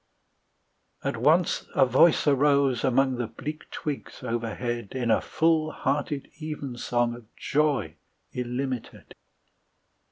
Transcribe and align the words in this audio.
At 1.03 1.15
once 1.17 1.67
a 1.75 1.85
voice 1.85 2.25
arose 2.25 2.83
among 2.83 3.17
The 3.17 3.27
bleak 3.27 3.69
twigs 3.69 4.23
overhead, 4.23 4.93
In 4.95 5.11
a 5.11 5.21
full 5.21 5.69
hearted 5.69 6.31
evensong 6.41 7.13
Of 7.15 7.25
joy 7.35 7.97
illimited. 8.31 9.13